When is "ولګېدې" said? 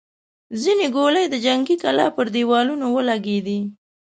2.95-3.59